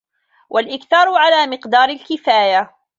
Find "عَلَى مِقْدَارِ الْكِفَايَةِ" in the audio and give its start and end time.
1.15-2.75